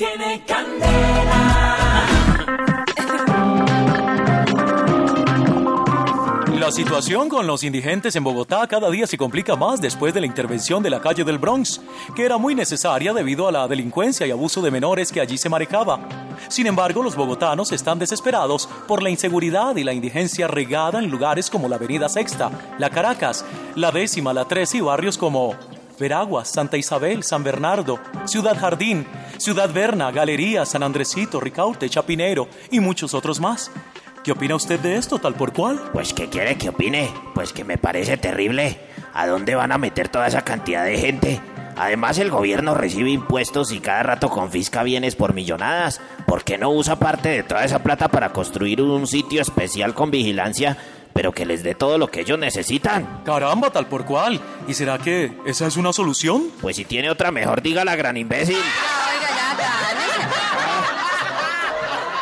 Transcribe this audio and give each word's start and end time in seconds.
Tiene 0.00 0.42
candela. 0.46 2.06
La 6.58 6.72
situación 6.72 7.28
con 7.28 7.46
los 7.46 7.62
indigentes 7.64 8.16
en 8.16 8.24
Bogotá 8.24 8.66
cada 8.66 8.88
día 8.90 9.06
se 9.06 9.18
complica 9.18 9.56
más 9.56 9.82
después 9.82 10.14
de 10.14 10.22
la 10.22 10.26
intervención 10.26 10.82
de 10.82 10.88
la 10.88 11.02
calle 11.02 11.22
del 11.22 11.36
Bronx, 11.36 11.82
que 12.16 12.24
era 12.24 12.38
muy 12.38 12.54
necesaria 12.54 13.12
debido 13.12 13.46
a 13.46 13.52
la 13.52 13.68
delincuencia 13.68 14.26
y 14.26 14.30
abuso 14.30 14.62
de 14.62 14.70
menores 14.70 15.12
que 15.12 15.20
allí 15.20 15.36
se 15.36 15.50
manejaba. 15.50 16.00
Sin 16.48 16.66
embargo, 16.66 17.02
los 17.02 17.14
bogotanos 17.14 17.70
están 17.70 17.98
desesperados 17.98 18.70
por 18.88 19.02
la 19.02 19.10
inseguridad 19.10 19.76
y 19.76 19.84
la 19.84 19.92
indigencia 19.92 20.48
regada 20.48 20.98
en 20.98 21.10
lugares 21.10 21.50
como 21.50 21.68
la 21.68 21.76
Avenida 21.76 22.08
Sexta, 22.08 22.50
la 22.78 22.88
Caracas, 22.88 23.44
la 23.74 23.90
Décima, 23.90 24.32
la 24.32 24.46
Tres 24.46 24.74
y 24.74 24.80
barrios 24.80 25.18
como 25.18 25.56
Veraguas, 26.00 26.48
Santa 26.48 26.78
Isabel, 26.78 27.22
San 27.22 27.44
Bernardo, 27.44 28.00
Ciudad 28.24 28.58
Jardín, 28.58 29.06
Ciudad 29.40 29.72
Berna, 29.72 30.10
Galería, 30.10 30.66
San 30.66 30.82
Andresito, 30.82 31.40
Ricaute, 31.40 31.88
Chapinero 31.88 32.46
y 32.70 32.78
muchos 32.78 33.14
otros 33.14 33.40
más. 33.40 33.70
¿Qué 34.22 34.32
opina 34.32 34.54
usted 34.54 34.78
de 34.80 34.96
esto, 34.96 35.18
tal 35.18 35.32
por 35.32 35.54
cual? 35.54 35.80
Pues, 35.94 36.12
¿qué 36.12 36.28
quiere 36.28 36.58
que 36.58 36.68
opine? 36.68 37.10
Pues 37.34 37.54
que 37.54 37.64
me 37.64 37.78
parece 37.78 38.18
terrible. 38.18 38.78
¿A 39.14 39.26
dónde 39.26 39.54
van 39.54 39.72
a 39.72 39.78
meter 39.78 40.10
toda 40.10 40.26
esa 40.26 40.42
cantidad 40.42 40.84
de 40.84 40.98
gente? 40.98 41.40
Además, 41.74 42.18
el 42.18 42.30
gobierno 42.30 42.74
recibe 42.74 43.12
impuestos 43.12 43.72
y 43.72 43.80
cada 43.80 44.02
rato 44.02 44.28
confisca 44.28 44.82
bienes 44.82 45.16
por 45.16 45.32
millonadas. 45.32 46.02
¿Por 46.26 46.44
qué 46.44 46.58
no 46.58 46.68
usa 46.68 46.96
parte 46.96 47.30
de 47.30 47.42
toda 47.42 47.64
esa 47.64 47.82
plata 47.82 48.08
para 48.08 48.34
construir 48.34 48.82
un 48.82 49.06
sitio 49.06 49.40
especial 49.40 49.94
con 49.94 50.10
vigilancia, 50.10 50.76
pero 51.14 51.32
que 51.32 51.46
les 51.46 51.62
dé 51.62 51.74
todo 51.74 51.96
lo 51.96 52.08
que 52.08 52.20
ellos 52.20 52.38
necesitan? 52.38 53.22
Caramba, 53.24 53.70
tal 53.70 53.86
por 53.86 54.04
cual. 54.04 54.38
¿Y 54.68 54.74
será 54.74 54.98
que 54.98 55.32
esa 55.46 55.66
es 55.66 55.78
una 55.78 55.94
solución? 55.94 56.50
Pues 56.60 56.76
si 56.76 56.84
tiene 56.84 57.08
otra 57.08 57.30
mejor, 57.30 57.62
diga 57.62 57.86
la 57.86 57.96
gran 57.96 58.18
imbécil. 58.18 58.58
Oiga, 59.40 59.62
ya, 59.62 59.88
cálmese. 59.88 60.09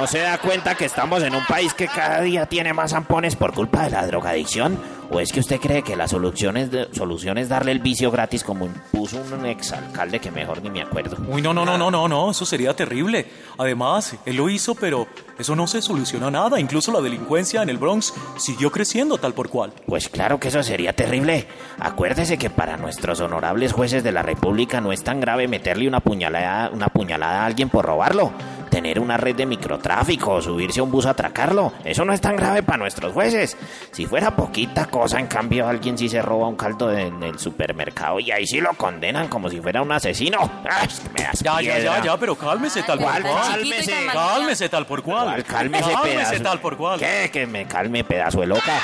¿No 0.00 0.06
se 0.06 0.20
da 0.20 0.38
cuenta 0.38 0.74
que 0.76 0.86
estamos 0.86 1.22
en 1.22 1.34
un 1.34 1.44
país 1.44 1.74
que 1.74 1.86
cada 1.86 2.22
día 2.22 2.46
tiene 2.46 2.72
más 2.72 2.92
zampones 2.92 3.36
por 3.36 3.52
culpa 3.52 3.82
de 3.82 3.90
la 3.90 4.06
drogadicción? 4.06 4.78
¿O 5.10 5.20
es 5.20 5.30
que 5.30 5.40
usted 5.40 5.60
cree 5.60 5.82
que 5.82 5.94
la 5.94 6.08
solución 6.08 6.56
es, 6.56 6.70
de- 6.70 6.88
solución 6.94 7.36
es 7.36 7.50
darle 7.50 7.72
el 7.72 7.80
vicio 7.80 8.10
gratis 8.10 8.42
como 8.42 8.64
impuso 8.64 9.20
un 9.20 9.44
exalcalde 9.44 10.18
que 10.18 10.30
mejor 10.30 10.62
ni 10.62 10.70
me 10.70 10.80
acuerdo? 10.80 11.18
Uy, 11.28 11.42
no, 11.42 11.52
no, 11.52 11.66
no, 11.66 11.76
no, 11.76 11.90
no, 11.90 12.08
no, 12.08 12.30
eso 12.30 12.46
sería 12.46 12.74
terrible. 12.74 13.26
Además, 13.58 14.16
él 14.24 14.36
lo 14.36 14.48
hizo, 14.48 14.74
pero 14.74 15.06
eso 15.38 15.54
no 15.54 15.66
se 15.66 15.82
soluciona 15.82 16.30
nada. 16.30 16.58
Incluso 16.58 16.92
la 16.92 17.00
delincuencia 17.02 17.60
en 17.62 17.68
el 17.68 17.76
Bronx 17.76 18.14
siguió 18.38 18.70
creciendo 18.72 19.18
tal 19.18 19.34
por 19.34 19.50
cual. 19.50 19.74
Pues 19.86 20.08
claro 20.08 20.40
que 20.40 20.48
eso 20.48 20.62
sería 20.62 20.94
terrible. 20.94 21.46
Acuérdese 21.78 22.38
que 22.38 22.48
para 22.48 22.78
nuestros 22.78 23.20
honorables 23.20 23.72
jueces 23.74 24.02
de 24.02 24.12
la 24.12 24.22
República 24.22 24.80
no 24.80 24.92
es 24.92 25.04
tan 25.04 25.20
grave 25.20 25.46
meterle 25.46 25.86
una 25.88 26.00
puñalada, 26.00 26.70
una 26.70 26.88
puñalada 26.88 27.42
a 27.42 27.46
alguien 27.46 27.68
por 27.68 27.84
robarlo. 27.84 28.32
Tener 28.70 29.00
una 29.00 29.16
red 29.16 29.34
de 29.34 29.46
microtráfico 29.46 30.34
o 30.34 30.40
subirse 30.40 30.80
a 30.80 30.84
un 30.84 30.90
bus 30.92 31.04
a 31.06 31.10
atracarlo. 31.10 31.72
Eso 31.84 32.04
no 32.04 32.12
es 32.12 32.20
tan 32.20 32.36
grave 32.36 32.62
para 32.62 32.78
nuestros 32.78 33.12
jueces. 33.12 33.56
Si 33.90 34.06
fuera 34.06 34.30
poquita 34.36 34.86
cosa, 34.86 35.18
en 35.18 35.26
cambio, 35.26 35.66
alguien 35.68 35.98
sí 35.98 36.08
se 36.08 36.22
roba 36.22 36.46
un 36.48 36.56
caldo 36.56 36.88
de- 36.88 37.02
en 37.08 37.22
el 37.22 37.38
supermercado 37.38 38.20
y 38.20 38.30
ahí 38.30 38.46
sí 38.46 38.60
lo 38.60 38.72
condenan 38.74 39.26
como 39.28 39.48
si 39.50 39.60
fuera 39.60 39.82
un 39.82 39.90
asesino. 39.90 40.38
¡Ay, 40.70 40.86
es 40.86 41.00
que 41.00 41.08
me 41.10 41.22
das 41.24 41.40
Ya, 41.40 41.60
ya, 41.60 41.78
ya, 41.80 42.02
ya, 42.02 42.16
pero 42.16 42.36
cálmese 42.36 42.82
tal 42.84 42.98
por 43.00 43.06
cual. 43.10 43.22
Cálmese. 43.50 44.06
Cálmese 44.12 44.68
tal 44.68 44.86
por 44.86 45.02
cual. 45.02 45.24
¿Cuál? 45.24 45.44
Cálmese, 45.44 45.92
Cálmese 45.92 46.14
pedazo. 46.26 46.42
tal 46.44 46.60
por 46.60 46.76
cual. 46.76 46.98
¿Qué? 47.00 47.30
Que 47.32 47.46
me 47.46 47.66
calme, 47.66 48.04
pedazo 48.04 48.40
de 48.40 48.46
loca. 48.46 48.78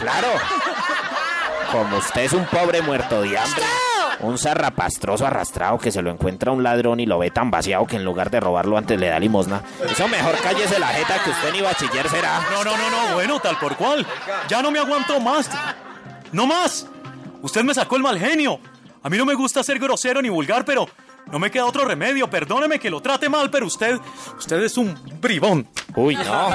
Claro. 0.00 0.28
Como 1.72 1.98
usted 1.98 2.22
es 2.22 2.32
un 2.32 2.46
pobre 2.46 2.82
muerto 2.82 3.22
de 3.22 3.38
hambre. 3.38 3.62
Un 4.20 4.38
zarrapastroso 4.38 5.26
arrastrado 5.26 5.78
que 5.78 5.92
se 5.92 6.00
lo 6.00 6.10
encuentra 6.10 6.50
un 6.50 6.62
ladrón 6.62 7.00
y 7.00 7.06
lo 7.06 7.18
ve 7.18 7.30
tan 7.30 7.50
vaciado 7.50 7.86
que 7.86 7.96
en 7.96 8.04
lugar 8.04 8.30
de 8.30 8.40
robarlo 8.40 8.78
antes 8.78 8.98
le 8.98 9.08
da 9.08 9.18
limosna. 9.18 9.62
Eso 9.90 10.08
mejor 10.08 10.36
cállese 10.42 10.78
la 10.78 10.88
jeta 10.88 11.22
que 11.22 11.30
usted 11.30 11.52
ni 11.52 11.60
bachiller 11.60 12.08
será. 12.08 12.40
No, 12.50 12.64
no, 12.64 12.76
no, 12.76 12.90
no, 12.90 13.14
bueno, 13.14 13.40
tal 13.40 13.58
por 13.58 13.76
cual. 13.76 14.06
Ya 14.48 14.62
no 14.62 14.70
me 14.70 14.78
aguanto 14.78 15.20
más. 15.20 15.50
No 16.32 16.46
más. 16.46 16.86
Usted 17.42 17.62
me 17.62 17.74
sacó 17.74 17.96
el 17.96 18.02
mal 18.02 18.18
genio. 18.18 18.58
A 19.02 19.10
mí 19.10 19.18
no 19.18 19.26
me 19.26 19.34
gusta 19.34 19.62
ser 19.62 19.78
grosero 19.78 20.22
ni 20.22 20.28
vulgar, 20.28 20.64
pero 20.64 20.88
no 21.30 21.38
me 21.38 21.50
queda 21.50 21.66
otro 21.66 21.84
remedio. 21.84 22.30
Perdóneme 22.30 22.78
que 22.78 22.90
lo 22.90 23.00
trate 23.00 23.28
mal, 23.28 23.50
pero 23.50 23.66
usted, 23.66 23.98
usted 24.38 24.62
es 24.62 24.76
un 24.78 24.98
bribón. 25.20 25.68
Uy, 25.94 26.16
no. 26.16 26.50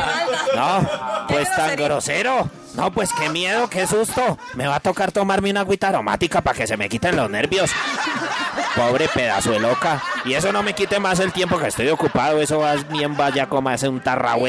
No, 0.56 0.90
pues 1.28 1.53
tan 1.56 1.76
grosero. 1.76 2.50
No, 2.81 2.92
pues 2.92 3.14
qué 3.14 3.30
miedo, 3.30 3.69
qué 3.69 3.86
susto. 3.86 4.40
Me 4.56 4.66
va 4.66 4.78
a 4.78 4.80
tocar 4.80 5.12
tomarme 5.12 5.52
una 5.52 5.59
agüita 5.59 5.90
aromática 5.90 6.42
para 6.42 6.58
que 6.58 6.66
se 6.66 6.78
me 6.78 6.90
quiten 6.90 7.16
los 7.16 7.30
nervios. 7.30 7.69
Pobre 8.75 9.08
pedazo 9.08 9.52
de 9.52 9.59
loca. 9.59 10.02
Y 10.25 10.34
eso 10.34 10.52
no 10.52 10.64
me 10.64 10.74
quite 10.74 11.00
más 11.00 11.20
el 11.20 11.31
tiempo 11.31 11.59
que 11.59 11.68
estoy 11.68 11.90
ocupado. 11.90 12.41
Eso 12.41 12.58
va 12.58 12.74
bien 12.90 13.16
vaya 13.16 13.47
como 13.47 13.70
hace 13.70 13.88
un 13.88 14.00
cálmese. 14.00 14.41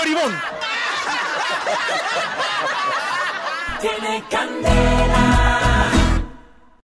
¡Bribón! 0.00 0.40
Tiene 3.80 4.24
candela. 4.30 5.43